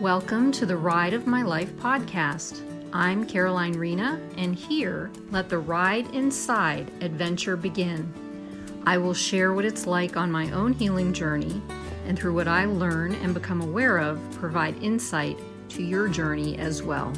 [0.00, 2.62] Welcome to the Ride of My Life podcast.
[2.92, 8.14] I'm Caroline Rena, and here, let the ride inside adventure begin.
[8.86, 11.60] I will share what it's like on my own healing journey,
[12.06, 15.36] and through what I learn and become aware of, provide insight
[15.70, 17.12] to your journey as well.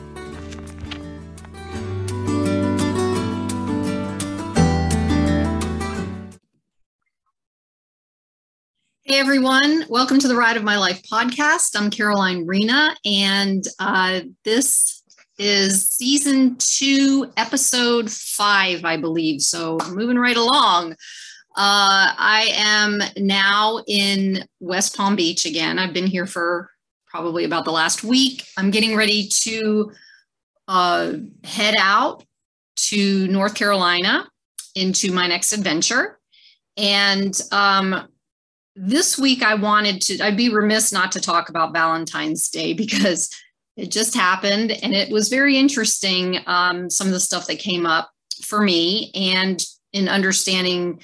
[9.20, 11.78] Everyone, welcome to the Ride of My Life podcast.
[11.78, 15.02] I'm Caroline Rena, and uh, this
[15.36, 19.42] is season two, episode five, I believe.
[19.42, 20.92] So moving right along.
[21.54, 25.78] Uh, I am now in West Palm Beach again.
[25.78, 26.70] I've been here for
[27.06, 28.46] probably about the last week.
[28.56, 29.92] I'm getting ready to
[30.66, 31.12] uh,
[31.44, 32.24] head out
[32.88, 34.26] to North Carolina
[34.74, 36.18] into my next adventure.
[36.78, 38.08] And um,
[38.82, 43.28] this week I wanted to, I'd be remiss not to talk about Valentine's Day because
[43.76, 46.38] it just happened and it was very interesting.
[46.46, 48.10] Um, some of the stuff that came up
[48.42, 51.00] for me and in understanding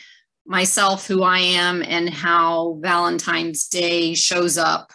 [0.46, 4.90] myself, who I am, and how Valentine's Day shows up,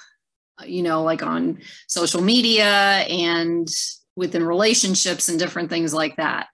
[0.65, 3.67] you know, like on social media and
[4.15, 6.47] within relationships and different things like that.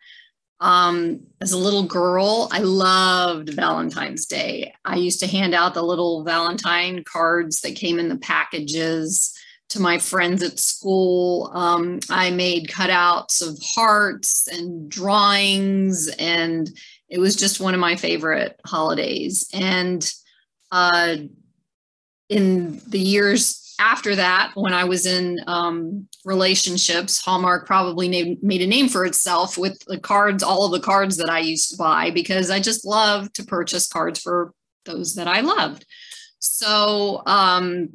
[0.59, 4.73] Um, as a little girl, I loved Valentine's Day.
[4.85, 9.37] I used to hand out the little Valentine cards that came in the packages
[9.69, 11.51] to my friends at school.
[11.53, 16.69] Um, I made cutouts of hearts and drawings, and
[17.09, 19.47] it was just one of my favorite holidays.
[19.53, 20.09] And
[20.71, 21.17] uh,
[22.29, 28.61] in the years after that, when I was in um, relationships, Hallmark probably made, made
[28.61, 31.77] a name for itself with the cards, all of the cards that I used to
[31.77, 34.53] buy, because I just love to purchase cards for
[34.85, 35.85] those that I loved.
[36.39, 37.89] So, um,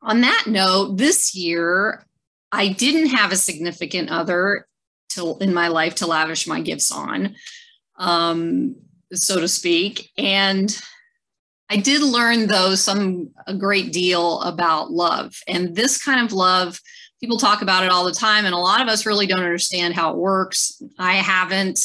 [0.00, 2.04] on that note, this year,
[2.50, 4.66] I didn't have a significant other
[5.10, 7.34] to, in my life to lavish my gifts on,
[7.96, 8.76] um,
[9.12, 10.10] so to speak.
[10.16, 10.76] And
[11.70, 16.80] I did learn though some a great deal about love and this kind of love
[17.20, 19.94] people talk about it all the time and a lot of us really don't understand
[19.94, 21.80] how it works I haven't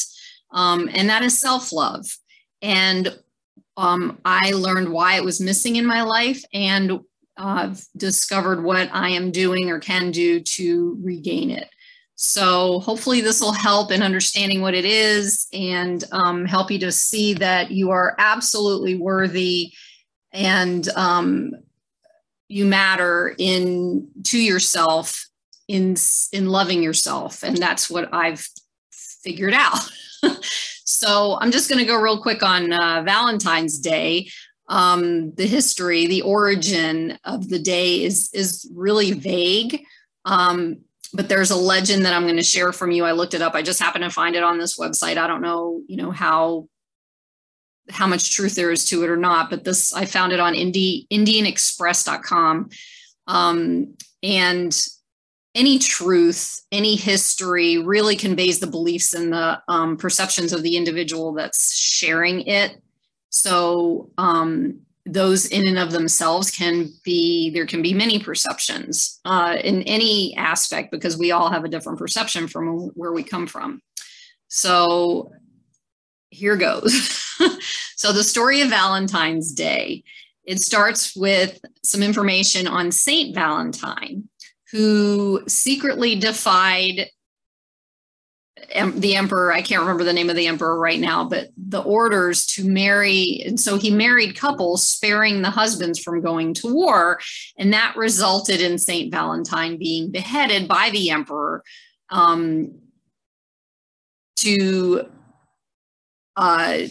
[0.51, 2.05] um, and that is self-love
[2.61, 3.17] and
[3.77, 6.99] um, I learned why it was missing in my life and
[7.37, 11.69] uh, discovered what I am doing or can do to regain it.
[12.19, 16.91] So hopefully this will help in understanding what it is and um, help you to
[16.91, 19.71] see that you are absolutely worthy
[20.31, 21.51] and um,
[22.47, 25.27] you matter in to yourself
[25.67, 25.95] in
[26.31, 28.47] in loving yourself, and that's what I've
[28.91, 29.79] figured out.
[30.83, 34.29] so I'm just going to go real quick on uh, Valentine's Day.
[34.69, 39.83] Um, the history, the origin of the day is is really vague.
[40.25, 40.79] Um,
[41.13, 43.05] but there's a legend that I'm going to share from you.
[43.05, 43.55] I looked it up.
[43.55, 45.17] I just happened to find it on this website.
[45.17, 46.67] I don't know, you know, how
[47.89, 50.55] how much truth there is to it or not, but this I found it on
[50.55, 52.69] Indi, IndianExpress.com.
[53.27, 54.87] Um, and
[55.55, 61.33] any truth, any history really conveys the beliefs and the um, perceptions of the individual
[61.33, 62.81] that's sharing it.
[63.29, 69.57] So um, those in and of themselves can be there can be many perceptions uh,
[69.63, 73.81] in any aspect because we all have a different perception from where we come from.
[74.47, 75.31] So
[76.29, 77.13] here goes.
[77.97, 80.03] So the story of valentine's day.
[80.45, 84.29] It starts with some information on saint valentine
[84.71, 87.09] who secretly defied
[88.95, 92.45] the emperor i can't remember the name of the emperor right now but the orders
[92.45, 97.19] to marry and so he married couples sparing the husbands from going to war
[97.57, 101.63] and that resulted in saint valentine being beheaded by the emperor
[102.09, 102.71] um,
[104.37, 105.05] to
[106.35, 106.81] uh,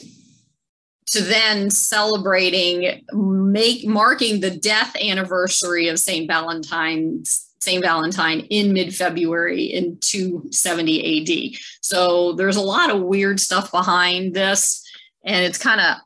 [1.06, 7.82] to then celebrating make marking the death anniversary of saint valentine's St.
[7.82, 11.60] Valentine in mid February in 270 AD.
[11.80, 14.84] So there's a lot of weird stuff behind this,
[15.24, 15.96] and it's kind of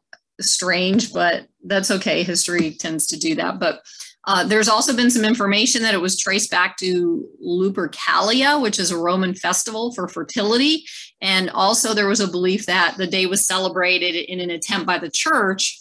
[0.44, 2.22] strange, but that's okay.
[2.22, 3.58] History tends to do that.
[3.58, 3.82] But
[4.24, 8.90] uh, there's also been some information that it was traced back to Lupercalia, which is
[8.90, 10.84] a Roman festival for fertility.
[11.20, 14.98] And also, there was a belief that the day was celebrated in an attempt by
[14.98, 15.80] the church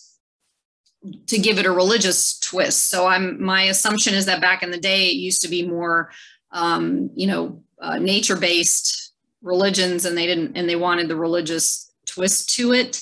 [1.27, 2.89] to give it a religious twist.
[2.89, 6.11] So I'm my assumption is that back in the day it used to be more,
[6.51, 11.91] um, you know, uh, nature based religions, and they didn't and they wanted the religious
[12.05, 13.01] twist to it.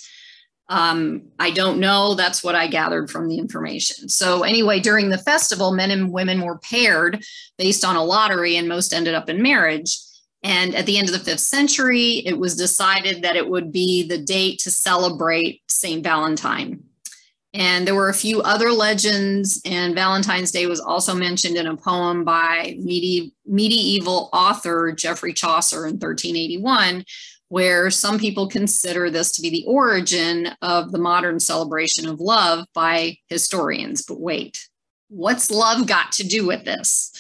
[0.69, 2.13] Um, I don't know.
[2.13, 4.09] That's what I gathered from the information.
[4.09, 7.23] So, anyway, during the festival, men and women were paired
[7.57, 9.97] based on a lottery, and most ended up in marriage.
[10.43, 14.07] And at the end of the fifth century, it was decided that it would be
[14.07, 16.03] the date to celebrate St.
[16.03, 16.83] Valentine.
[17.57, 21.75] And there were a few other legends, and Valentine's Day was also mentioned in a
[21.75, 27.04] poem by medi- medieval author Geoffrey Chaucer in 1381,
[27.48, 32.68] where some people consider this to be the origin of the modern celebration of love
[32.75, 34.03] by historians.
[34.03, 34.60] But wait,
[35.10, 37.12] what's love got to do with this?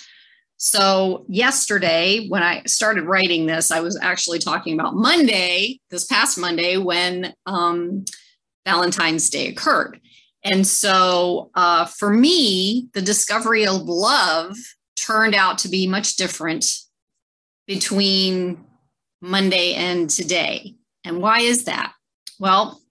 [0.57, 6.37] So, yesterday, when I started writing this, I was actually talking about Monday, this past
[6.37, 8.05] Monday, when um,
[8.67, 9.99] Valentine's Day occurred.
[10.43, 14.55] And so, uh, for me, the discovery of love
[14.95, 16.65] turned out to be much different
[17.65, 18.63] between
[19.21, 20.75] Monday and today.
[21.03, 21.93] And why is that?
[22.39, 22.81] Well,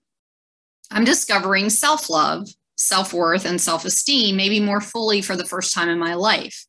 [0.90, 5.74] I'm discovering self love, self worth, and self esteem maybe more fully for the first
[5.74, 6.66] time in my life.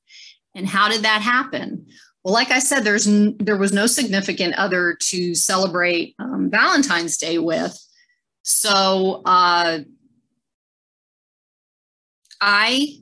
[0.56, 1.88] And how did that happen?
[2.24, 7.18] Well, like I said, there's n- there was no significant other to celebrate um, Valentine's
[7.18, 7.78] Day with.
[8.44, 9.80] So uh,
[12.42, 13.00] I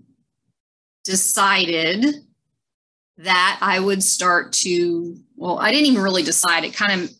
[1.03, 2.05] decided
[3.17, 6.63] that I would start to well, I didn't even really decide.
[6.63, 7.11] It kind of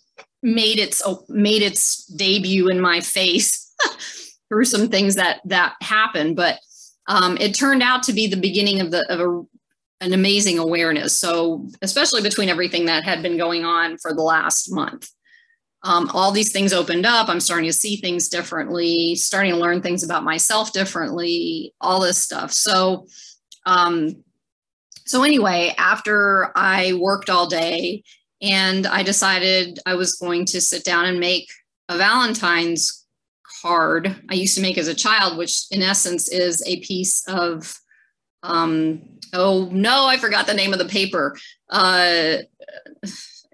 [0.42, 3.74] made its made its debut in my face
[4.50, 6.60] through some things that that happened, but
[7.08, 11.18] um, it turned out to be the beginning of the of a, an amazing awareness.
[11.18, 15.10] So, especially between everything that had been going on for the last month.
[15.86, 17.30] Um, all these things opened up.
[17.30, 22.22] I'm starting to see things differently, starting to learn things about myself differently, all this
[22.22, 22.52] stuff.
[22.52, 23.06] So,
[23.68, 24.24] um,
[25.06, 28.04] so anyway, after I worked all day
[28.42, 31.48] and I decided I was going to sit down and make
[31.88, 33.06] a Valentine's
[33.62, 37.76] card I used to make as a child, which in essence is a piece of,
[38.42, 39.04] um,
[39.34, 41.38] oh no, I forgot the name of the paper.
[41.70, 42.38] Uh,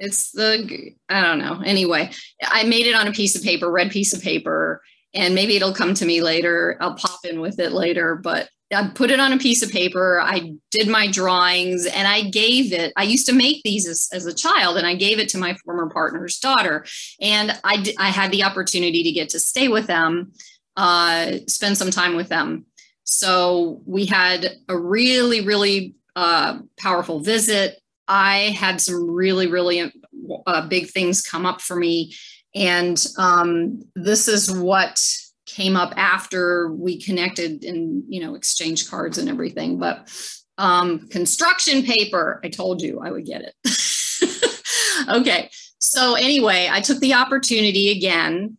[0.01, 1.61] it's the, I don't know.
[1.63, 2.11] Anyway,
[2.43, 4.81] I made it on a piece of paper, red piece of paper,
[5.13, 6.77] and maybe it'll come to me later.
[6.81, 10.19] I'll pop in with it later, but I put it on a piece of paper.
[10.21, 12.93] I did my drawings and I gave it.
[12.95, 15.55] I used to make these as, as a child and I gave it to my
[15.65, 16.85] former partner's daughter.
[17.19, 20.31] And I, I had the opportunity to get to stay with them,
[20.77, 22.65] uh, spend some time with them.
[23.03, 27.80] So we had a really, really uh, powerful visit.
[28.11, 29.89] I had some really, really
[30.45, 32.13] uh, big things come up for me.
[32.53, 35.01] And um, this is what
[35.45, 39.79] came up after we connected and you know exchange cards and everything.
[39.79, 40.11] But
[40.57, 43.55] um, construction paper i told you i would get it.
[45.09, 45.49] Okay.
[45.79, 48.57] So anyway i took the opportunity again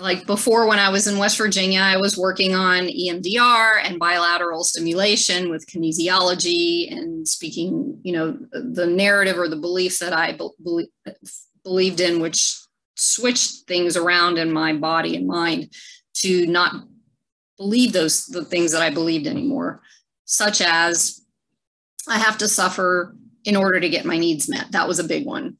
[0.00, 4.64] like before when i was in west virginia i was working on emdr and bilateral
[4.64, 10.32] stimulation with kinesiology and speaking you know the narrative or the beliefs that i
[10.64, 10.88] be-
[11.64, 12.56] believed in which
[12.98, 15.72] switched things around in my body and mind
[16.14, 16.74] to not
[17.56, 19.82] believe those the things that I believed anymore,
[20.24, 21.20] such as
[22.08, 23.14] I have to suffer
[23.44, 24.72] in order to get my needs met.
[24.72, 25.56] That was a big one.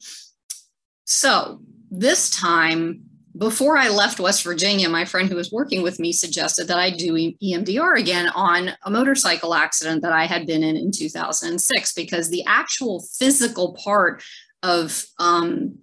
[1.05, 3.02] So this time,
[3.38, 6.90] before I left West Virginia, my friend who was working with me suggested that I
[6.90, 12.29] do EMDR again on a motorcycle accident that I had been in in 2006 because
[12.29, 14.23] the actual physical part
[14.62, 15.78] of um,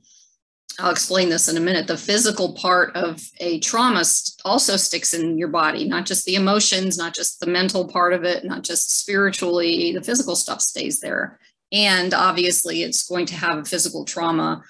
[0.78, 1.88] I'll explain this in a minute.
[1.88, 4.04] The physical part of a trauma
[4.44, 8.26] also sticks in your body, not just the emotions, not just the mental part of
[8.26, 9.94] it, not just spiritually.
[9.94, 11.40] The physical stuff stays there.
[11.72, 14.64] And obviously, it's going to have a physical trauma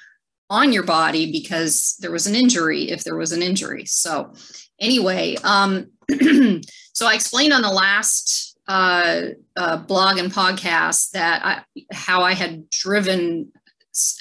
[0.49, 3.85] on your body because there was an injury, if there was an injury.
[3.85, 4.33] So,
[4.79, 5.87] anyway, um,
[6.93, 9.21] so I explained on the last uh,
[9.55, 13.51] uh, blog and podcast that I, how I had driven,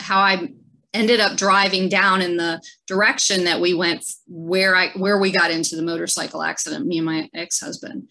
[0.00, 0.49] how I
[0.93, 5.50] ended up driving down in the direction that we went where I where we got
[5.50, 8.09] into the motorcycle accident, me and my ex-husband.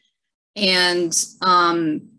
[0.56, 2.10] And um,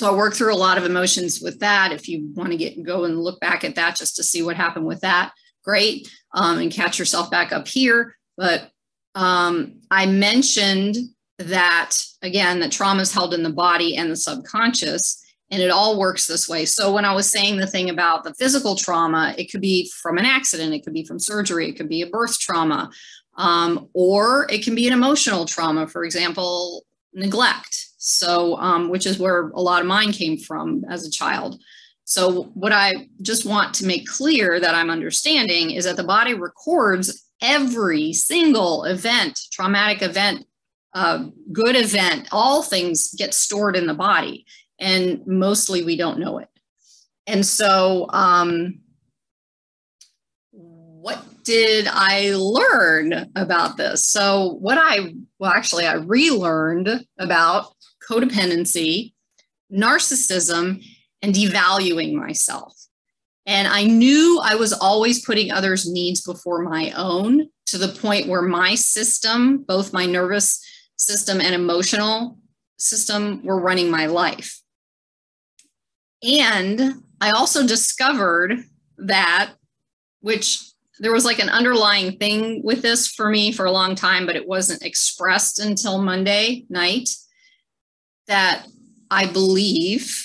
[0.00, 1.92] so I worked through a lot of emotions with that.
[1.92, 4.56] If you want to get go and look back at that just to see what
[4.56, 6.10] happened with that, great.
[6.32, 8.16] Um, and catch yourself back up here.
[8.38, 8.70] But
[9.14, 10.96] um, I mentioned
[11.38, 15.98] that again, that trauma is held in the body and the subconscious and it all
[15.98, 16.64] works this way.
[16.64, 20.16] So when I was saying the thing about the physical trauma, it could be from
[20.16, 22.90] an accident, it could be from surgery, it could be a birth trauma,
[23.36, 27.89] um, or it can be an emotional trauma, for example, neglect.
[28.02, 31.60] So, um, which is where a lot of mine came from as a child.
[32.04, 36.32] So, what I just want to make clear that I'm understanding is that the body
[36.32, 40.46] records every single event, traumatic event,
[40.94, 44.46] uh, good event, all things get stored in the body.
[44.80, 46.48] And mostly we don't know it.
[47.26, 48.80] And so, um,
[50.52, 54.08] what did I learn about this?
[54.08, 57.74] So, what I, well, actually, I relearned about
[58.10, 59.12] codependency,
[59.72, 60.84] narcissism,
[61.22, 62.74] and devaluing myself.
[63.46, 68.28] And I knew I was always putting others' needs before my own to the point
[68.28, 70.60] where my system, both my nervous
[70.96, 72.38] system and emotional
[72.78, 74.60] system, were running my life.
[76.22, 78.58] And I also discovered
[78.98, 79.52] that,
[80.20, 80.60] which
[80.98, 84.36] there was like an underlying thing with this for me for a long time, but
[84.36, 87.08] it wasn't expressed until Monday night,
[88.30, 88.66] that
[89.10, 90.24] I believe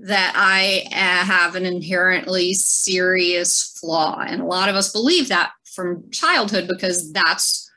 [0.00, 4.18] that I uh, have an inherently serious flaw.
[4.26, 7.70] And a lot of us believe that from childhood because that's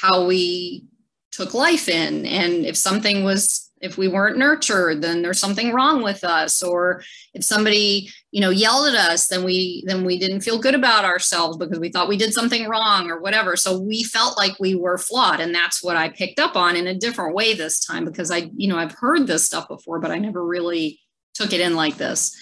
[0.00, 0.84] how we
[1.30, 2.26] took life in.
[2.26, 6.62] And if something was if we weren't nurtured then there's something wrong with us.
[6.62, 7.02] Or
[7.34, 11.04] if somebody you know yelled at us then we then we didn't feel good about
[11.04, 13.56] ourselves because we thought we did something wrong or whatever.
[13.56, 16.86] So we felt like we were flawed and that's what i picked up on in
[16.86, 20.10] a different way this time because i you know i've heard this stuff before but
[20.10, 21.00] i never really
[21.34, 22.36] took it in like this.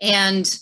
[0.00, 0.58] And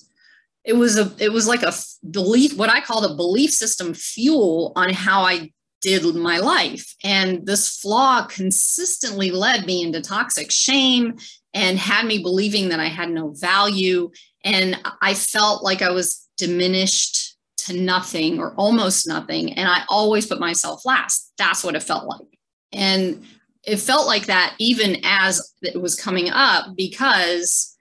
[0.64, 1.73] it was a it was like a
[2.11, 5.52] belief what i called a belief system fuel on how i
[5.84, 6.96] did my life.
[7.04, 11.18] And this flaw consistently led me into toxic shame
[11.52, 14.10] and had me believing that I had no value.
[14.44, 19.52] And I felt like I was diminished to nothing or almost nothing.
[19.52, 21.32] And I always put myself last.
[21.36, 22.38] That's what it felt like.
[22.72, 23.22] And
[23.62, 27.76] it felt like that even as it was coming up because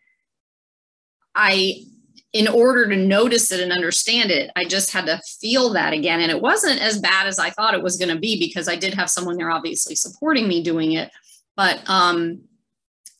[1.35, 1.85] I
[2.33, 6.19] in order to notice it and understand it, I just had to feel that again.
[6.19, 8.75] And it wasn't as bad as I thought it was going to be because I
[8.75, 11.11] did have someone there obviously supporting me doing it.
[11.55, 12.41] But um,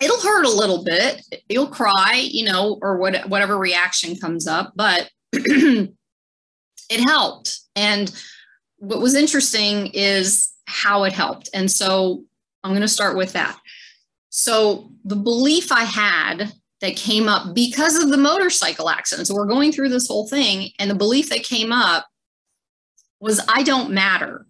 [0.01, 1.21] it'll hurt a little bit.
[1.47, 5.93] You'll cry, you know, or what, whatever reaction comes up, but it
[7.05, 7.59] helped.
[7.75, 8.11] And
[8.77, 11.49] what was interesting is how it helped.
[11.53, 12.23] And so
[12.63, 13.59] I'm going to start with that.
[14.29, 16.51] So the belief I had
[16.83, 19.25] that came up because of the motorcycle accident.
[19.25, 22.05] So we're going through this whole thing, and the belief that came up
[23.21, 24.45] was I don't matter.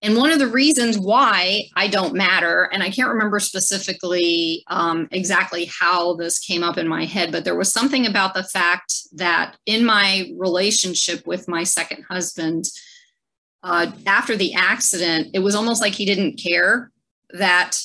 [0.00, 5.08] And one of the reasons why I don't matter, and I can't remember specifically um,
[5.12, 8.94] exactly how this came up in my head, but there was something about the fact
[9.12, 12.64] that in my relationship with my second husband,
[13.62, 16.90] uh, after the accident, it was almost like he didn't care
[17.34, 17.78] that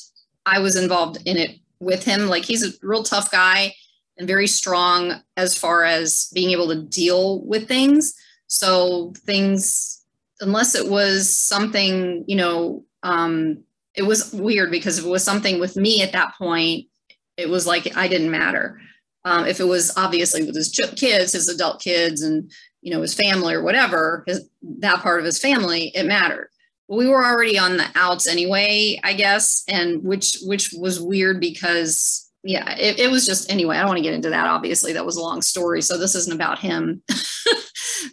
[0.45, 2.27] I was involved in it with him.
[2.27, 3.73] Like he's a real tough guy
[4.17, 8.13] and very strong as far as being able to deal with things.
[8.47, 10.03] So things,
[10.41, 13.63] unless it was something, you know, um,
[13.95, 16.87] it was weird because if it was something with me at that point,
[17.35, 18.79] it was like I didn't matter.
[19.25, 22.49] Um, if it was obviously with his kids, his adult kids, and
[22.81, 24.47] you know his family or whatever, his,
[24.79, 26.49] that part of his family, it mattered
[26.87, 32.29] we were already on the outs anyway, I guess, and which which was weird because
[32.43, 33.75] yeah, it, it was just anyway.
[33.75, 34.47] I don't want to get into that.
[34.47, 35.81] Obviously, that was a long story.
[35.81, 37.01] So this isn't about him.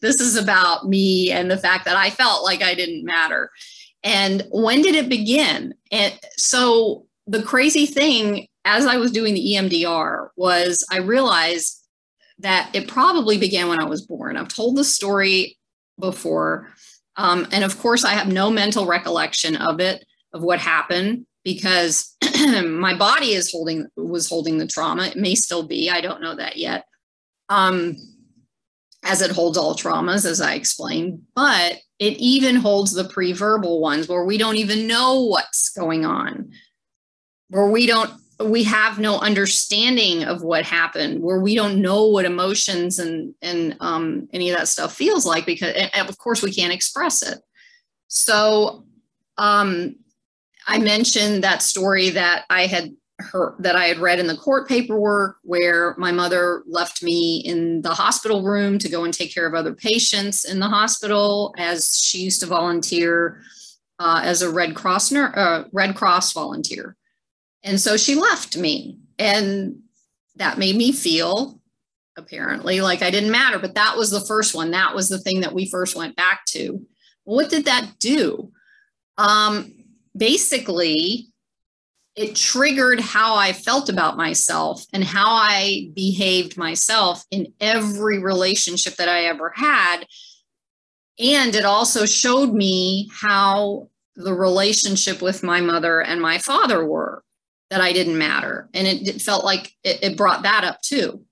[0.01, 3.51] this is about me and the fact that I felt like I didn't matter.
[4.03, 5.75] And when did it begin?
[5.93, 11.81] And so the crazy thing as I was doing the EMDR was I realized
[12.39, 14.37] that it probably began when I was born.
[14.37, 15.59] I've told the story
[15.99, 16.69] before
[17.17, 22.17] um, and of course, I have no mental recollection of it, of what happened, because
[22.65, 25.07] my body is holding was holding the trauma.
[25.07, 25.91] It may still be.
[25.91, 26.87] I don't know that yet.
[27.49, 27.97] Um,
[29.05, 34.09] as it holds all traumas, as I explained, but it even holds the pre-verbal ones
[34.09, 36.51] where we don't even know what's going on,
[37.51, 38.11] where we don't
[38.41, 43.77] we have no understanding of what happened where we don't know what emotions and and
[43.81, 47.39] um, any of that stuff feels like because of course we can't express it.
[48.09, 48.85] So
[49.39, 49.97] um,
[50.67, 54.69] i mentioned that story that i had heard that i had read in the court
[54.69, 59.47] paperwork where my mother left me in the hospital room to go and take care
[59.47, 63.41] of other patients in the hospital as she used to volunteer
[64.01, 66.97] uh, as a red cross uh, red cross volunteer
[67.65, 68.99] and so she left me.
[69.19, 69.81] And
[70.37, 71.61] that made me feel
[72.17, 73.59] apparently like I didn't matter.
[73.59, 74.71] But that was the first one.
[74.71, 76.87] That was the thing that we first went back to.
[77.25, 78.53] What did that do?
[79.19, 79.73] Um,
[80.17, 81.29] basically,
[82.17, 88.97] it triggered how I felt about myself and how I behaved myself in every relationship
[88.97, 90.07] that I ever had
[91.19, 97.25] And it also showed me how the relationship with my mother and my father were
[97.71, 98.69] that I didn't matter.
[98.75, 101.25] And it, it felt like it, it brought that up too.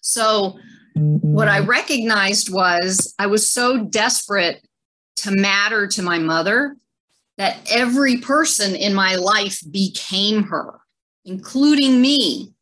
[0.00, 0.58] So,
[0.94, 4.66] what I recognized was I was so desperate
[5.16, 6.76] to matter to my mother
[7.36, 10.80] that every person in my life became her,
[11.24, 12.52] including me.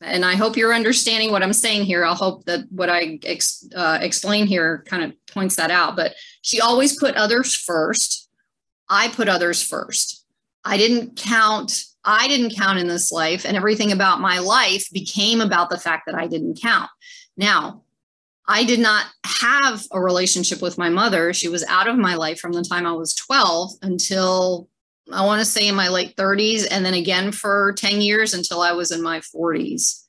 [0.00, 2.04] And I hope you're understanding what I'm saying here.
[2.04, 5.96] I'll hope that what I ex, uh, explain here kind of points that out.
[5.96, 8.28] But she always put others first.
[8.88, 10.17] I put others first.
[10.68, 11.84] I didn't count.
[12.04, 16.04] I didn't count in this life, and everything about my life became about the fact
[16.06, 16.90] that I didn't count.
[17.38, 17.84] Now,
[18.46, 21.32] I did not have a relationship with my mother.
[21.32, 24.68] She was out of my life from the time I was 12 until
[25.10, 28.60] I want to say in my late 30s, and then again for 10 years until
[28.60, 30.04] I was in my 40s.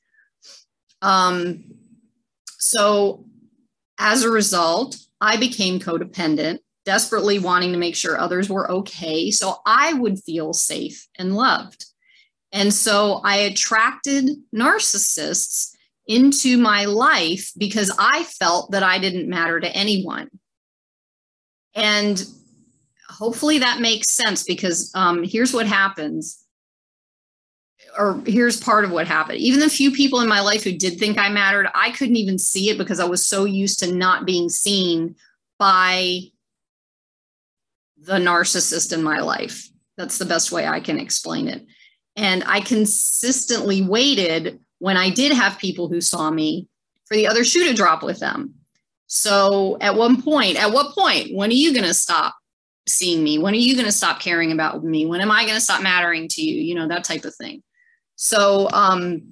[1.00, 1.64] Um,
[2.58, 3.24] so,
[3.98, 6.58] as a result, I became codependent,
[6.90, 11.84] desperately wanting to make sure others were okay so I would feel safe and loved.
[12.50, 15.72] And so I attracted narcissists
[16.08, 20.30] into my life because I felt that I didn't matter to anyone.
[21.76, 22.26] And
[23.08, 26.44] hopefully that makes sense because um, here's what happens,
[27.96, 29.38] or here's part of what happened.
[29.38, 32.36] Even the few people in my life who did think I mattered, I couldn't even
[32.36, 35.14] see it because I was so used to not being seen
[35.56, 36.32] by
[38.00, 39.68] the narcissist in my life.
[39.96, 41.66] That's the best way I can explain it.
[42.16, 46.68] And I consistently waited when I did have people who saw me
[47.06, 48.54] for the other shoe to drop with them.
[49.06, 52.34] So at one point, at what point, when are you going to stop
[52.88, 53.38] seeing me?
[53.38, 55.06] When are you going to stop caring about me?
[55.06, 56.62] When am I going to stop mattering to you?
[56.62, 57.62] You know, that type of thing.
[58.16, 59.22] So, um,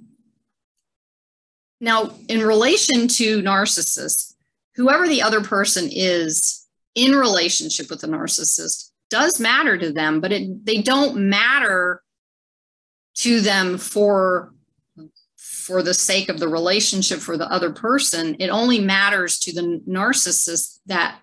[1.81, 4.33] now in relation to narcissists,
[4.75, 6.58] whoever the other person is
[6.95, 12.01] in relationship with the narcissist does matter to them, but it, they don't matter
[13.15, 14.53] to them for
[15.37, 18.35] for the sake of the relationship for the other person.
[18.39, 21.21] It only matters to the narcissist that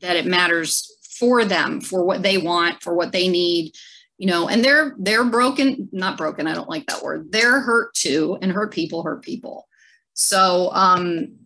[0.00, 3.72] that it matters for them for what they want for what they need
[4.16, 7.30] you know and they're they're broken not broken i don't like that word.
[7.30, 9.66] They're hurt too and hurt people hurt people.
[10.14, 11.36] So um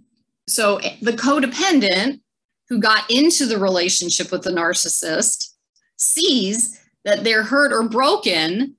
[0.46, 2.20] so the codependent
[2.68, 5.50] who got into the relationship with the narcissist
[5.96, 8.76] sees that they're hurt or broken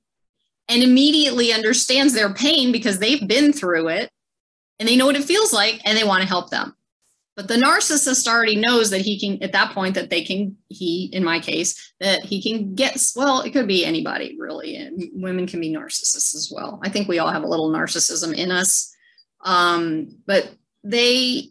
[0.68, 4.10] and immediately understands their pain because they've been through it
[4.80, 6.76] and they know what it feels like and they want to help them.
[7.36, 11.10] But the narcissist already knows that he can, at that point, that they can, he,
[11.12, 14.78] in my case, that he can get, well, it could be anybody really.
[14.78, 16.80] And women can be narcissists as well.
[16.82, 18.96] I think we all have a little narcissism in us.
[19.44, 20.50] Um, but
[20.84, 21.50] they,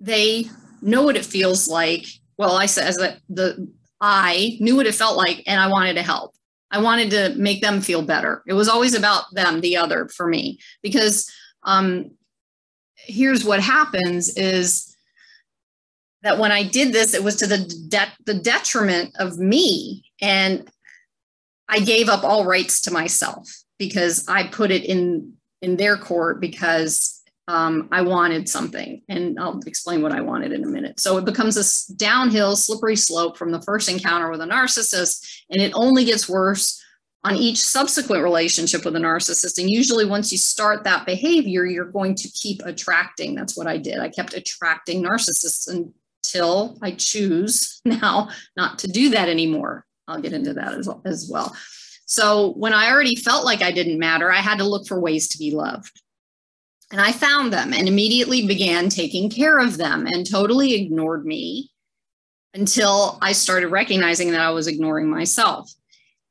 [0.00, 0.46] they
[0.82, 2.06] know what it feels like.
[2.36, 5.94] Well, I said, as a, the, I knew what it felt like and I wanted
[5.94, 6.34] to help.
[6.70, 8.42] I wanted to make them feel better.
[8.46, 11.30] It was always about them, the other for me, because
[11.62, 12.10] um,
[12.96, 14.96] here's what happens is
[16.22, 20.68] that when I did this, it was to the de- the detriment of me, and
[21.68, 26.40] I gave up all rights to myself because I put it in in their court
[26.40, 27.13] because
[27.46, 30.98] um, I wanted something, and I'll explain what I wanted in a minute.
[30.98, 35.60] So it becomes this downhill, slippery slope from the first encounter with a narcissist, and
[35.60, 36.82] it only gets worse
[37.22, 39.58] on each subsequent relationship with a narcissist.
[39.58, 43.34] And usually, once you start that behavior, you're going to keep attracting.
[43.34, 43.98] That's what I did.
[43.98, 49.84] I kept attracting narcissists until I choose now not to do that anymore.
[50.08, 51.54] I'll get into that as, as well.
[52.06, 55.28] So, when I already felt like I didn't matter, I had to look for ways
[55.28, 56.00] to be loved.
[56.90, 61.70] And I found them and immediately began taking care of them and totally ignored me
[62.52, 65.72] until I started recognizing that I was ignoring myself.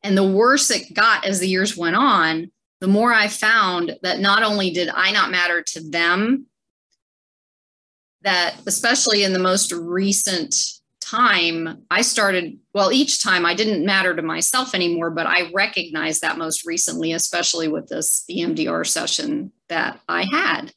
[0.04, 4.20] And the worse it got as the years went on, the more I found that
[4.20, 6.48] not only did I not matter to them,
[8.22, 10.56] that especially in the most recent
[11.02, 16.22] time, I started, well, each time I didn't matter to myself anymore, but I recognized
[16.22, 20.72] that most recently, especially with this EMDR session that I had.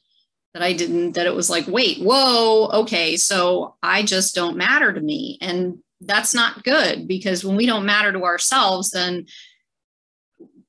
[0.53, 4.91] That I didn't, that it was like, wait, whoa, okay, so I just don't matter
[4.91, 5.37] to me.
[5.39, 9.27] And that's not good because when we don't matter to ourselves, then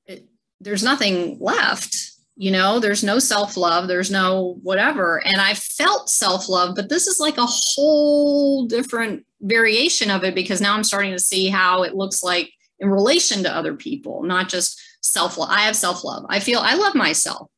[0.05, 0.27] it,
[0.61, 6.73] there's nothing left you know there's no self-love there's no whatever and i felt self-love
[6.73, 11.19] but this is like a whole different variation of it because now i'm starting to
[11.19, 15.75] see how it looks like in relation to other people not just self-love i have
[15.75, 17.49] self-love i feel i love myself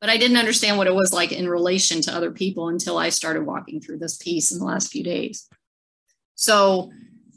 [0.00, 3.10] but I didn't understand what it was like in relation to other people until I
[3.10, 5.48] started walking through this piece in the last few days.
[6.34, 6.90] So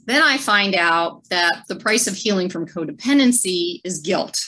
[0.06, 4.41] then I find out that the price of healing from codependency is guilt.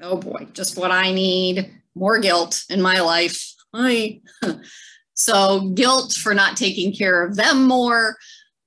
[0.00, 3.52] Oh boy, just what I need more guilt in my life.
[3.74, 4.20] I,
[5.14, 8.16] so, guilt for not taking care of them more,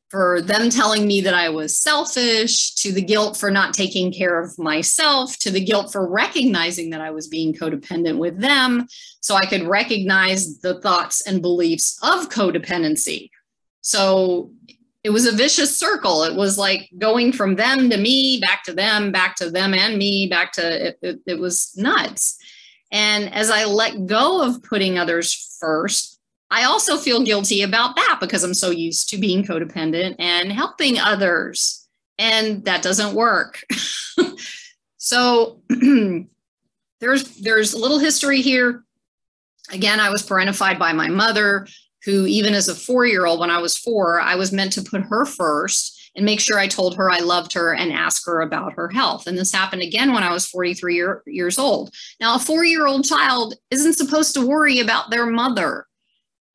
[0.10, 4.40] for them telling me that I was selfish, to the guilt for not taking care
[4.40, 8.88] of myself, to the guilt for recognizing that I was being codependent with them.
[9.22, 13.30] So I could recognize the thoughts and beliefs of codependency.
[13.82, 14.52] So
[15.04, 16.24] it was a vicious circle.
[16.24, 19.98] It was like going from them to me, back to them, back to them and
[19.98, 22.38] me, back to it, it, it was nuts.
[22.92, 26.15] And as I let go of putting others first,
[26.52, 31.00] I also feel guilty about that because I'm so used to being codependent and helping
[31.00, 31.88] others.
[32.18, 33.62] And that doesn't work.
[34.98, 35.62] so
[37.00, 38.84] there's there's a little history here.
[39.72, 41.68] Again, I was parentified by my mother,
[42.04, 45.26] who even as a four-year-old, when I was four, I was meant to put her
[45.26, 48.90] first and make sure I told her I loved her and ask her about her
[48.90, 49.28] health.
[49.28, 51.94] And this happened again when I was 43 year, years old.
[52.20, 55.85] Now, a four year old child isn't supposed to worry about their mother.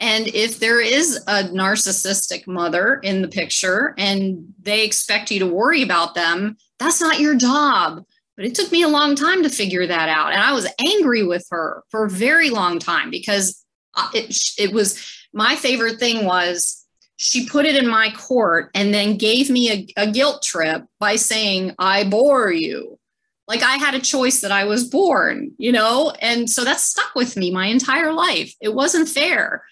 [0.00, 5.46] And if there is a narcissistic mother in the picture and they expect you to
[5.46, 8.02] worry about them, that's not your job.
[8.36, 10.32] But it took me a long time to figure that out.
[10.32, 13.62] And I was angry with her for a very long time because
[13.94, 16.86] uh, it, it was my favorite thing was
[17.16, 21.16] she put it in my court and then gave me a, a guilt trip by
[21.16, 22.98] saying, I bore you.
[23.46, 26.14] Like I had a choice that I was born, you know?
[26.22, 28.54] And so that stuck with me my entire life.
[28.62, 29.64] It wasn't fair.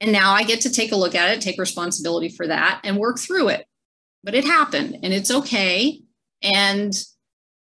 [0.00, 2.96] And now I get to take a look at it, take responsibility for that, and
[2.96, 3.66] work through it.
[4.24, 6.00] But it happened and it's okay.
[6.42, 6.92] And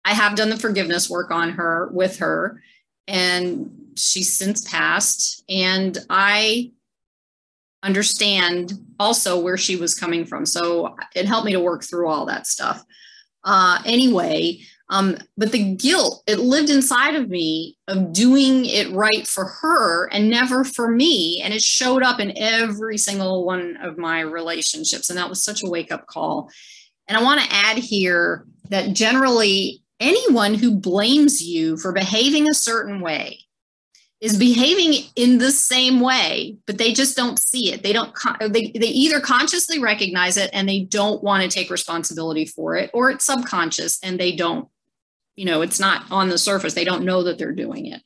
[0.05, 2.61] I have done the forgiveness work on her with her,
[3.07, 5.43] and she's since passed.
[5.49, 6.71] And I
[7.83, 10.45] understand also where she was coming from.
[10.45, 12.83] So it helped me to work through all that stuff.
[13.43, 14.59] Uh, anyway,
[14.91, 20.07] um, but the guilt, it lived inside of me of doing it right for her
[20.07, 21.41] and never for me.
[21.41, 25.09] And it showed up in every single one of my relationships.
[25.09, 26.49] And that was such a wake up call.
[27.07, 32.53] And I want to add here that generally, anyone who blames you for behaving a
[32.53, 33.39] certain way
[34.19, 38.71] is behaving in the same way but they just don't see it they don't they,
[38.75, 43.09] they either consciously recognize it and they don't want to take responsibility for it or
[43.09, 44.67] it's subconscious and they don't
[45.35, 46.73] you know it's not on the surface.
[46.73, 48.01] They don't know that they're doing it.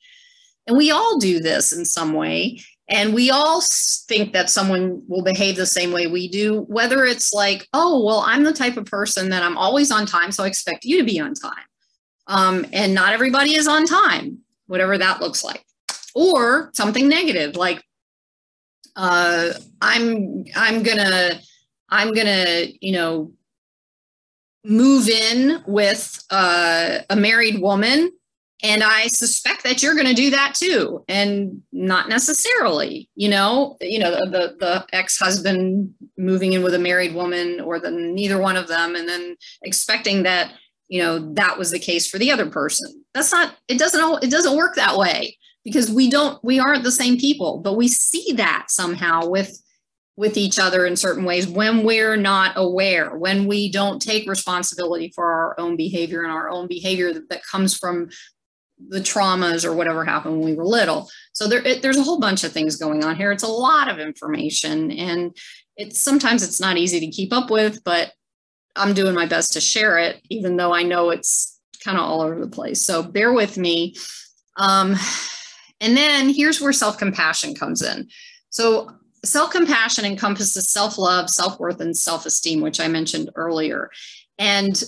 [0.68, 2.60] And we all do this in some way.
[2.88, 3.62] And we all
[4.08, 8.20] think that someone will behave the same way we do whether it's like oh well
[8.20, 11.04] i'm the type of person that i'm always on time so i expect you to
[11.04, 11.66] be on time.
[12.28, 15.64] Um, and not everybody is on time whatever that looks like.
[16.14, 17.84] Or something negative like
[18.96, 21.40] uh, i'm i'm gonna
[21.90, 23.32] i'm gonna you know
[24.66, 28.12] move in with uh, a married woman
[28.64, 33.78] and i suspect that you're going to do that too and not necessarily you know?
[33.82, 38.58] You know the the ex-husband moving in with a married woman or the neither one
[38.58, 40.54] of them and then expecting that
[40.88, 43.04] you know that was the case for the other person.
[43.14, 46.92] That's not it doesn't it doesn't work that way because we don't we aren't the
[46.92, 49.62] same people but we see that somehow with
[50.18, 55.12] with each other in certain ways when we're not aware, when we don't take responsibility
[55.14, 58.10] for our own behavior and our own behavior that, that comes from
[58.90, 61.10] the traumas or whatever happened when we were little.
[61.34, 63.32] So there, it, there's a whole bunch of things going on here.
[63.32, 65.36] It's a lot of information, and
[65.78, 68.14] it's sometimes it's not easy to keep up with, but
[68.76, 72.22] I'm doing my best to share it, even though I know it's kind of all
[72.22, 72.86] over the place.
[72.86, 73.96] So bear with me.
[74.58, 74.96] Um,
[75.82, 78.08] and then here's where self compassion comes in.
[78.50, 78.90] So
[79.26, 83.90] self compassion encompasses self love, self worth, and self esteem, which I mentioned earlier.
[84.38, 84.82] And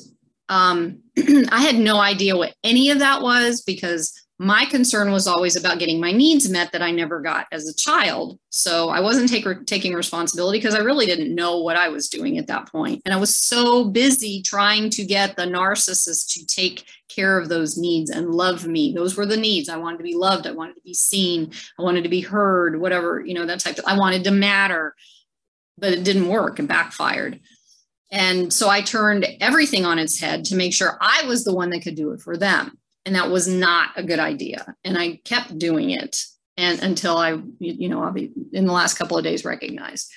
[0.50, 5.56] um, I had no idea what any of that was because my concern was always
[5.56, 8.38] about getting my needs met that I never got as a child.
[8.50, 12.38] So I wasn't take, taking responsibility because I really didn't know what I was doing
[12.38, 13.02] at that point.
[13.04, 17.78] And I was so busy trying to get the narcissist to take care of those
[17.78, 18.94] needs and love me.
[18.94, 19.70] Those were the needs.
[19.70, 20.46] I wanted to be loved.
[20.46, 21.52] I wanted to be seen.
[21.80, 24.94] I wanted to be heard, whatever, you know, that type of, I wanted to matter,
[25.80, 27.40] but it didn't work and backfired.
[28.12, 31.72] And so I turned everything on its head to make sure I was the one
[31.72, 35.16] that could do it for them and that was not a good idea and i
[35.24, 36.26] kept doing it
[36.58, 40.12] and until i you know i'll be in the last couple of days recognized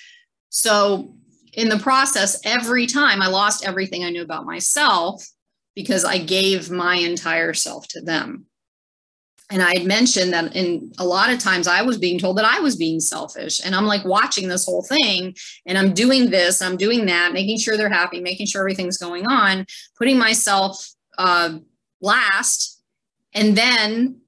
[0.49, 1.15] so
[1.53, 5.25] in the process every time i lost everything i knew about myself
[5.73, 8.45] because i gave my entire self to them
[9.49, 12.45] and I had mentioned that in a lot of times I was being told that
[12.45, 13.59] I was being selfish.
[13.63, 17.59] And I'm like watching this whole thing and I'm doing this, I'm doing that, making
[17.59, 19.65] sure they're happy, making sure everything's going on,
[19.97, 21.57] putting myself uh,
[21.99, 22.80] last,
[23.33, 24.21] and then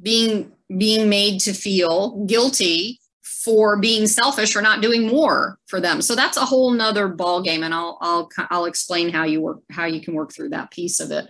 [0.00, 6.02] being being made to feel guilty for being selfish or not doing more for them.
[6.02, 7.62] So that's a whole nother ball game.
[7.62, 11.00] And I'll I'll I'll explain how you work how you can work through that piece
[11.00, 11.28] of it.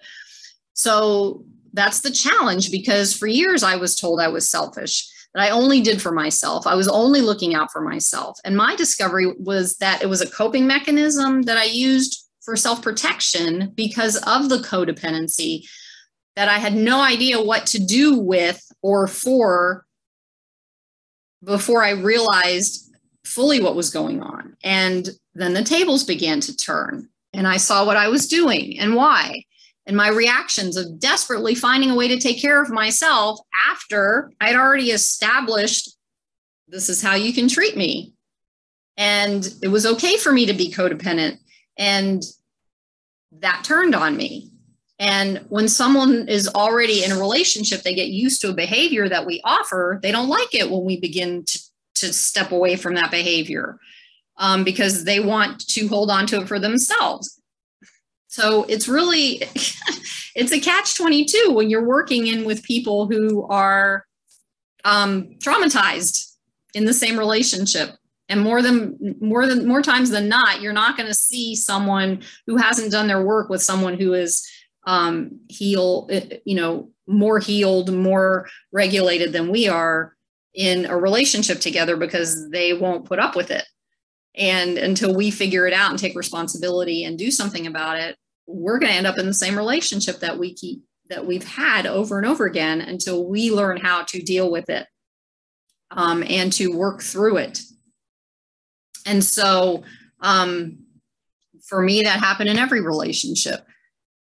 [0.75, 5.51] So that's the challenge because for years I was told I was selfish, that I
[5.51, 6.67] only did for myself.
[6.67, 8.39] I was only looking out for myself.
[8.45, 12.83] And my discovery was that it was a coping mechanism that I used for self
[12.83, 15.69] protection because of the codependency
[16.39, 19.85] that I had no idea what to do with or for
[21.43, 24.57] before I realized fully what was going on.
[24.63, 28.95] And then the tables began to turn and I saw what I was doing and
[28.95, 29.43] why
[29.85, 34.55] and my reactions of desperately finding a way to take care of myself after I'd
[34.55, 35.91] already established
[36.69, 38.13] this is how you can treat me.
[38.97, 41.39] And it was okay for me to be codependent.
[41.77, 42.23] And
[43.41, 44.53] that turned on me.
[44.99, 49.27] And when someone is already in a relationship, they get used to a behavior that
[49.27, 50.01] we offer.
[50.03, 51.63] They don't like it when we begin to,
[51.97, 53.79] to step away from that behavior
[54.39, 57.41] um, because they want to hold on to it for themselves.
[58.29, 59.43] So it's really
[60.35, 64.05] it's a catch 22 when you're working in with people who are
[64.85, 66.35] um, traumatized
[66.75, 67.91] in the same relationship
[68.29, 72.23] and more than more than more times than not you're not going to see someone
[72.47, 74.47] who hasn't done their work with someone who is
[74.89, 76.09] um, heal
[76.45, 80.17] you know more healed more regulated than we are
[80.55, 83.65] in a relationship together because they won't put up with it
[84.39, 88.79] and until we figure it out and take responsibility and do something about it, we're
[88.79, 92.19] going to end up in the same relationship that we keep that we've had over
[92.19, 94.87] and over again until we learn how to deal with it
[95.91, 97.61] um, and to work through it.
[99.07, 99.85] And so
[100.21, 100.81] um,
[101.67, 103.67] for me, that happened in every relationship.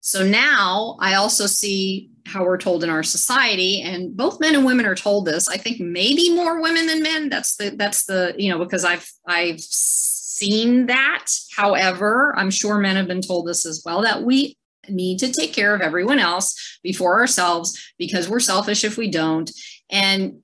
[0.05, 4.67] So now I also see how we're told in our society, and both men and
[4.67, 5.49] women are told this.
[5.49, 7.31] I think maybe more women than men.
[7.31, 11.29] That's the that's the you know because I've I've seen that.
[11.57, 14.59] However, I'm sure men have been told this as well that we
[14.91, 19.51] need to take care of everyone else before ourselves because we're selfish if we don't,
[19.89, 20.41] and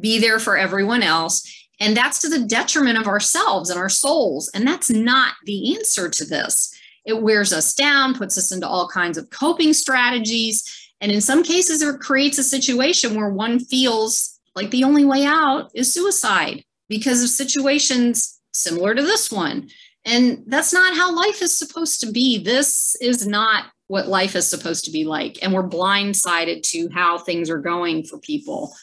[0.00, 1.48] be there for everyone else.
[1.78, 4.50] And that's to the detriment of ourselves and our souls.
[4.52, 6.74] And that's not the answer to this.
[7.08, 10.62] It wears us down, puts us into all kinds of coping strategies.
[11.00, 15.24] And in some cases, it creates a situation where one feels like the only way
[15.24, 19.70] out is suicide because of situations similar to this one.
[20.04, 22.42] And that's not how life is supposed to be.
[22.44, 25.38] This is not what life is supposed to be like.
[25.40, 28.74] And we're blindsided to how things are going for people.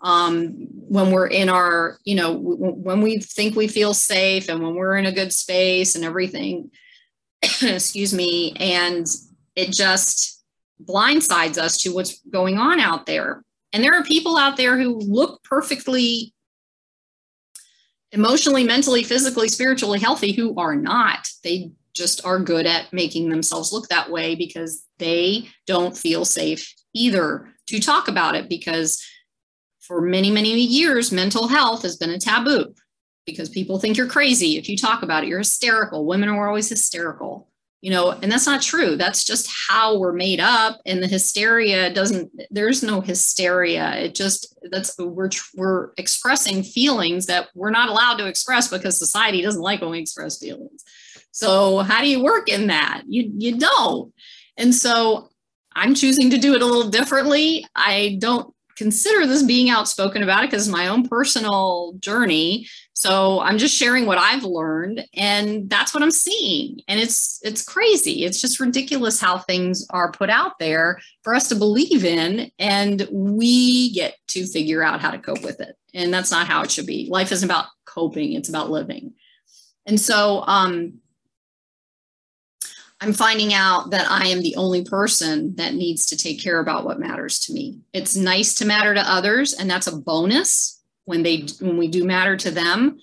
[0.00, 4.62] Um, when we're in our, you know, w- when we think we feel safe and
[4.62, 6.70] when we're in a good space and everything,
[7.62, 9.06] excuse me, and
[9.56, 10.44] it just
[10.82, 13.42] blindsides us to what's going on out there.
[13.72, 16.32] And there are people out there who look perfectly
[18.12, 21.28] emotionally, mentally, physically, spiritually healthy who are not.
[21.42, 26.72] They just are good at making themselves look that way because they don't feel safe
[26.92, 29.02] either to talk about it because
[29.80, 32.74] for many, many years, mental health has been a taboo
[33.26, 34.56] because people think you're crazy.
[34.56, 35.28] If you talk about it.
[35.28, 36.06] You're hysterical.
[36.06, 37.48] Women are always hysterical
[37.84, 38.96] you know and that's not true.
[38.96, 40.80] That's just how we're made up.
[40.86, 43.94] And the hysteria doesn't there's no hysteria.
[43.96, 49.42] It just that's we're we're expressing feelings that we're not allowed to express because society
[49.42, 50.82] doesn't like when we express feelings.
[51.30, 53.02] So how do you work in that?
[53.06, 54.14] You you don't.
[54.56, 55.28] And so
[55.76, 57.66] i'm choosing to do it a little differently.
[57.76, 62.66] I don't consider this being outspoken about it because my own personal journey.
[62.94, 66.80] So i'm just sharing what i've learned and that's what i'm seeing.
[66.88, 68.24] And it's it's crazy.
[68.24, 73.06] It's just ridiculous how things are put out there for us to believe in and
[73.10, 75.76] we get to figure out how to cope with it.
[75.92, 77.08] And that's not how it should be.
[77.10, 79.14] Life isn't about coping it's about living.
[79.86, 81.00] And so um
[83.00, 86.84] I'm finding out that I am the only person that needs to take care about
[86.84, 87.80] what matters to me.
[87.92, 92.04] It's nice to matter to others, and that's a bonus when they when we do
[92.04, 92.98] matter to them.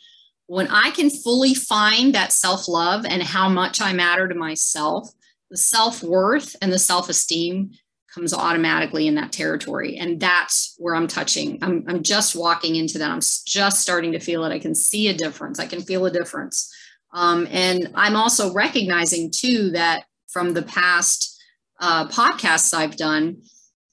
[0.47, 5.09] When I can fully find that self-love and how much I matter to myself,
[5.49, 7.71] the self-worth and the self-esteem
[8.13, 9.97] comes automatically in that territory.
[9.97, 11.57] And that's where I'm touching.
[11.61, 13.09] I'm, I'm just walking into that.
[13.09, 14.51] I'm just starting to feel it.
[14.51, 15.59] I can see a difference.
[15.59, 16.73] I can feel a difference
[17.13, 21.41] um, and I'm also recognizing too that from the past
[21.79, 23.41] uh, podcasts I've done,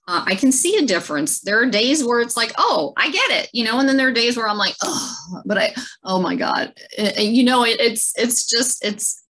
[0.06, 1.40] uh, I can see a difference.
[1.40, 4.08] There are days where it's like, oh, I get it, you know, and then there
[4.08, 7.80] are days where I'm like, oh, but I, oh my God, and, you know, it,
[7.80, 9.22] it's it's just it's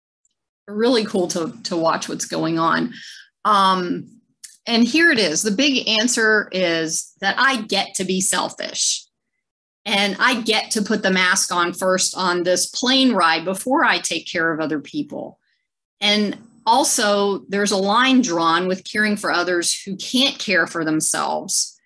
[0.69, 2.93] really cool to to watch what's going on.
[3.45, 4.21] Um,
[4.67, 5.43] and here it is.
[5.43, 9.08] The big answer is that I get to be selfish.
[9.89, 13.97] And I get to put the mask on first on this plane ride before I
[13.97, 15.39] take care of other people.
[15.99, 21.81] And also, there's a line drawn with caring for others who can't care for themselves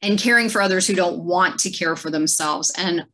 [0.00, 3.04] and caring for others who don't want to care for themselves and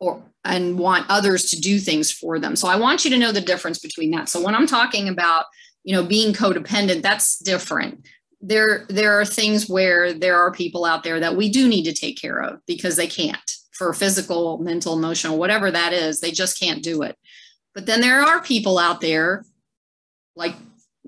[0.00, 2.56] or and want others to do things for them.
[2.56, 4.28] So I want you to know the difference between that.
[4.28, 5.46] So when I'm talking about,
[5.82, 8.06] you know, being codependent, that's different.
[8.42, 11.94] There there are things where there are people out there that we do need to
[11.94, 13.40] take care of because they can't
[13.74, 17.16] for physical, mental, emotional, whatever that is, they just can't do it.
[17.74, 19.44] But then there are people out there,
[20.36, 20.54] like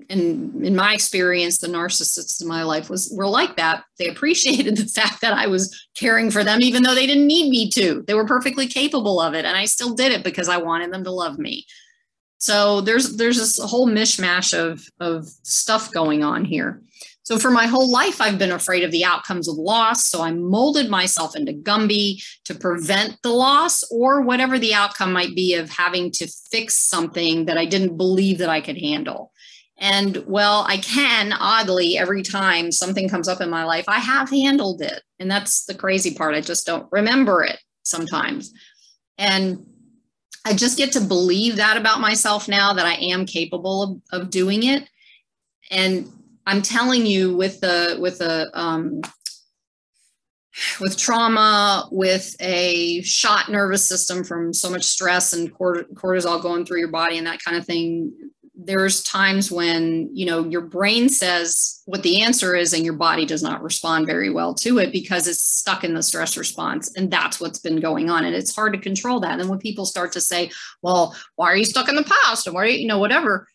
[0.09, 3.83] in in my experience, the narcissists in my life was were like that.
[3.97, 7.49] They appreciated the fact that I was caring for them, even though they didn't need
[7.49, 8.03] me to.
[8.05, 11.03] They were perfectly capable of it, and I still did it because I wanted them
[11.05, 11.65] to love me.
[12.37, 16.81] So there's there's this whole mishmash of of stuff going on here.
[17.27, 20.07] So for my whole life, I've been afraid of the outcomes of loss.
[20.07, 25.35] So I molded myself into Gumby to prevent the loss or whatever the outcome might
[25.35, 29.33] be of having to fix something that I didn't believe that I could handle.
[29.77, 34.29] And well, I can oddly every time something comes up in my life, I have
[34.29, 35.01] handled it.
[35.19, 36.33] And that's the crazy part.
[36.33, 38.53] I just don't remember it sometimes.
[39.17, 39.65] And
[40.45, 44.29] I just get to believe that about myself now that I am capable of, of
[44.29, 44.89] doing it.
[45.69, 46.09] And
[46.47, 49.01] I'm telling you, with the with a um,
[50.79, 56.79] with trauma, with a shot nervous system from so much stress and cortisol going through
[56.79, 58.13] your body and that kind of thing,
[58.55, 63.25] there's times when you know your brain says what the answer is and your body
[63.25, 67.11] does not respond very well to it because it's stuck in the stress response and
[67.11, 69.39] that's what's been going on and it's hard to control that.
[69.39, 70.49] And when people start to say
[70.81, 72.47] well why are you stuck in the past?
[72.47, 73.47] And why are you, you know whatever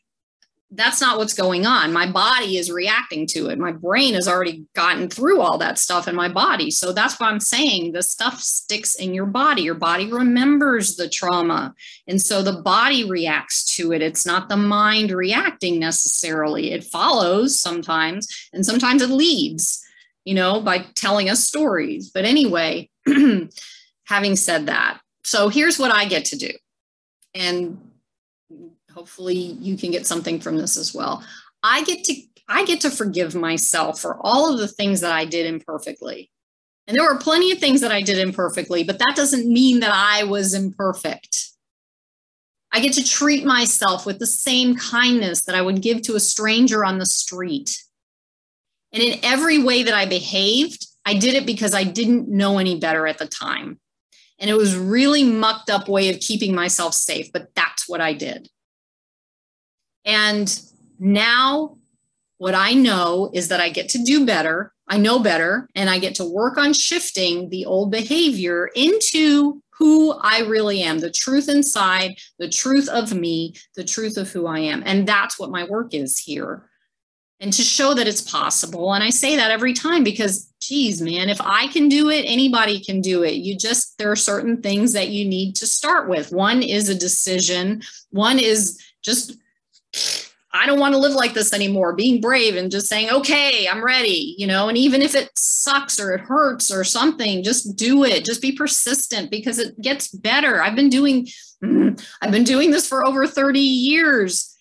[0.75, 1.93] that's not what's going on.
[1.93, 3.59] My body is reacting to it.
[3.59, 6.71] My brain has already gotten through all that stuff in my body.
[6.71, 9.63] So that's why I'm saying the stuff sticks in your body.
[9.63, 11.75] Your body remembers the trauma.
[12.09, 14.01] And so the body reacts to it.
[14.01, 16.73] It's not the mind reacting necessarily.
[16.73, 19.85] It follows sometimes, and sometimes it leads,
[20.25, 22.11] you know, by telling us stories.
[22.11, 22.89] But anyway,
[24.05, 26.51] having said that, so here's what I get to do.
[27.35, 27.92] And
[28.95, 31.25] hopefully you can get something from this as well.
[31.63, 32.15] I get to
[32.49, 36.31] i get to forgive myself for all of the things that i did imperfectly.
[36.87, 39.93] And there were plenty of things that i did imperfectly but that doesn't mean that
[39.93, 41.49] i was imperfect.
[42.75, 46.21] I get to treat myself with the same kindness that i would give to a
[46.21, 47.83] stranger on the street.
[48.93, 52.79] And in every way that i behaved i did it because i didn't know any
[52.79, 53.79] better at the time.
[54.39, 58.13] And it was really mucked up way of keeping myself safe but that's what i
[58.13, 58.49] did
[60.05, 60.61] and
[60.99, 61.77] now
[62.39, 64.73] what I know is that I get to do better.
[64.89, 70.13] I know better, and I get to work on shifting the old behavior into who
[70.21, 74.59] I really am, the truth inside, the truth of me, the truth of who I
[74.59, 74.83] am.
[74.85, 76.69] And that's what my work is here.
[77.41, 78.93] And to show that it's possible.
[78.93, 82.79] And I say that every time because, geez, man, if I can do it, anybody
[82.79, 83.35] can do it.
[83.35, 86.33] You just, there are certain things that you need to start with.
[86.33, 89.37] One is a decision, one is just
[90.55, 91.95] I don't want to live like this anymore.
[91.95, 95.99] Being brave and just saying, okay, I'm ready, you know, and even if it sucks
[95.99, 98.25] or it hurts or something, just do it.
[98.25, 100.63] Just be persistent because it gets better.
[100.63, 101.27] I've been doing,
[102.23, 104.55] I've been doing this for over 30 years.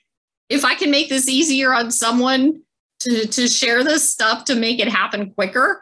[0.48, 2.62] If I can make this easier on someone
[3.02, 5.82] to, to share this stuff to make it happen quicker,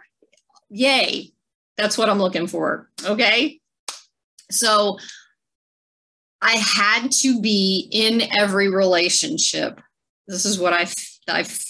[0.70, 1.32] yay.
[1.78, 2.90] That's what I'm looking for.
[3.06, 3.60] Okay.
[4.50, 4.98] So
[6.42, 9.82] I had to be in every relationship.
[10.30, 10.94] This is what I've,
[11.28, 11.66] I've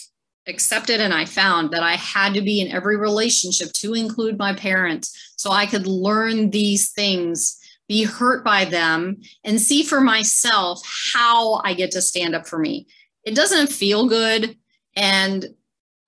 [0.48, 4.54] accepted and I found that I had to be in every relationship to include my
[4.54, 10.82] parents so I could learn these things, be hurt by them, and see for myself
[11.14, 12.88] how I get to stand up for me.
[13.24, 14.58] It doesn't feel good.
[14.96, 15.46] And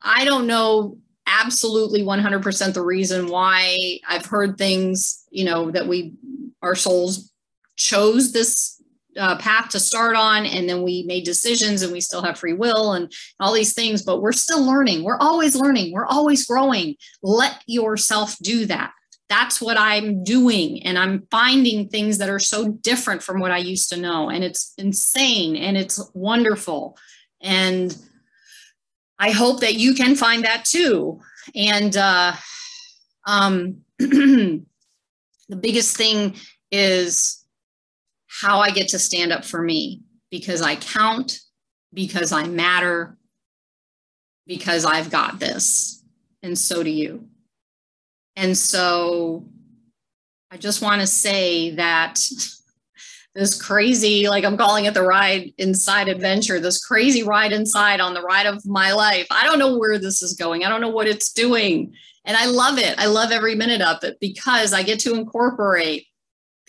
[0.01, 0.97] I don't know
[1.27, 6.15] absolutely 100% the reason why I've heard things, you know, that we,
[6.61, 7.31] our souls
[7.77, 8.80] chose this
[9.17, 12.53] uh, path to start on and then we made decisions and we still have free
[12.53, 15.03] will and all these things but we're still learning.
[15.03, 15.91] We're always learning.
[15.91, 16.95] We're always growing.
[17.21, 18.93] Let yourself do that.
[19.29, 23.59] That's what i'm doing and i'm finding things that are so different from what i
[23.59, 26.97] used to know and it's insane and it's wonderful.
[27.41, 27.95] And
[29.19, 31.21] i hope that you can find that too.
[31.55, 32.33] And uh,
[33.25, 34.63] um, the
[35.59, 36.35] biggest thing
[36.71, 37.40] is
[38.39, 41.39] how I get to stand up for me because I count,
[41.93, 43.17] because I matter,
[44.47, 46.03] because I've got this.
[46.41, 47.27] And so do you.
[48.35, 49.45] And so
[50.49, 52.19] I just want to say that
[53.35, 58.13] this crazy, like I'm calling it the ride inside adventure, this crazy ride inside on
[58.13, 59.27] the ride of my life.
[59.29, 60.63] I don't know where this is going.
[60.63, 61.93] I don't know what it's doing.
[62.23, 62.97] And I love it.
[62.97, 66.05] I love every minute of it because I get to incorporate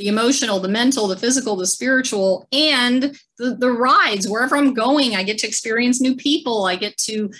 [0.03, 4.29] the emotional, the mental, the physical, the spiritual, and the, the rides.
[4.29, 6.65] Wherever I'm going, I get to experience new people.
[6.65, 7.31] I get to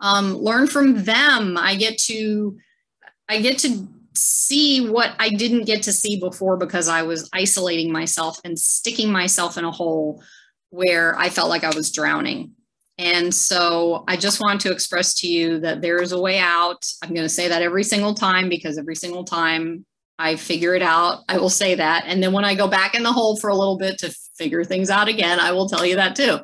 [0.00, 1.56] um, learn from them.
[1.56, 2.58] I get to
[3.28, 7.92] I get to see what I didn't get to see before because I was isolating
[7.92, 10.20] myself and sticking myself in a hole
[10.70, 12.50] where I felt like I was drowning.
[12.98, 16.84] And so I just want to express to you that there is a way out.
[17.00, 19.86] I'm going to say that every single time because every single time
[20.18, 22.04] I figure it out, I will say that.
[22.06, 24.64] And then when I go back in the hole for a little bit to figure
[24.64, 26.38] things out again, I will tell you that too.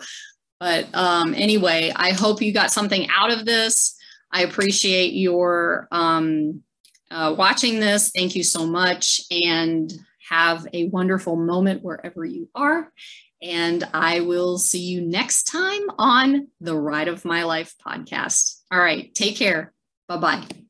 [0.61, 3.97] But um, anyway, I hope you got something out of this.
[4.31, 6.63] I appreciate your um,
[7.11, 8.11] uh, watching this.
[8.11, 9.93] Thank you so much and
[10.29, 12.93] have a wonderful moment wherever you are.
[13.43, 18.61] And I will see you next time on the Ride of My Life podcast.
[18.73, 19.73] All right, take care.
[20.09, 20.64] Bye bye.